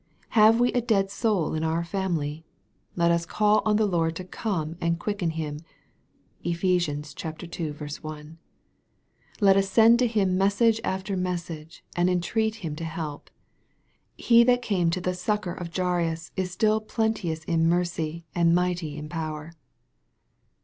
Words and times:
Have 0.29 0.59
we 0.59 0.73
a 0.73 0.81
dead 0.81 1.11
soul 1.11 1.53
in 1.53 1.63
our 1.63 1.83
family? 1.83 2.43
Let 2.95 3.11
us 3.11 3.23
call 3.23 3.61
on 3.65 3.75
the 3.75 3.85
Lord 3.85 4.15
to 4.15 4.23
come 4.23 4.75
and 4.81 4.97
quicken 4.97 5.29
him. 5.29 5.59
(Eph. 6.43 6.63
ii. 6.63 6.79
1.) 6.79 8.37
Let 9.41 9.57
us 9.57 9.69
send 9.69 9.99
to 9.99 10.07
Him 10.07 10.39
message 10.39 10.81
after 10.83 11.15
message, 11.15 11.83
and 11.95 12.09
entreat 12.09 12.55
Him 12.65 12.75
to 12.77 12.83
help. 12.83 13.29
He 14.17 14.43
that 14.43 14.63
came 14.63 14.89
to 14.89 15.01
the 15.01 15.13
succor 15.13 15.53
of 15.53 15.69
Jairus 15.75 16.31
is 16.35 16.49
still 16.49 16.81
plenteous 16.81 17.43
in 17.43 17.69
mercy, 17.69 18.25
and 18.33 18.55
mighty 18.55 18.97
in 18.97 19.07
power. 19.07 19.53